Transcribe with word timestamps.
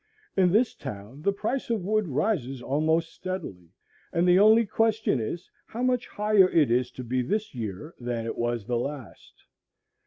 In 0.35 0.51
this 0.51 0.73
town 0.73 1.21
the 1.21 1.31
price 1.31 1.69
of 1.69 1.83
wood 1.83 2.07
rises 2.07 2.63
almost 2.63 3.13
steadily, 3.13 3.69
and 4.11 4.27
the 4.27 4.39
only 4.39 4.65
question 4.65 5.19
is, 5.19 5.47
how 5.67 5.83
much 5.83 6.07
higher 6.07 6.49
it 6.49 6.71
is 6.71 6.89
to 6.93 7.03
be 7.03 7.21
this 7.21 7.53
year 7.53 7.93
than 7.99 8.25
it 8.25 8.35
was 8.35 8.65
the 8.65 8.79
last. 8.79 9.45